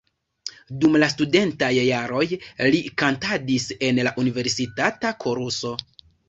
Dum 0.85 0.95
la 1.01 1.09
studentaj 1.13 1.69
jaroj 1.87 2.23
li 2.77 2.79
kantadis 3.03 3.69
en 3.89 4.01
la 4.09 4.15
universitata 4.25 5.13
koruso. 5.27 5.77